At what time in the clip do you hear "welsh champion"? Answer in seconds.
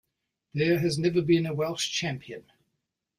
1.53-2.47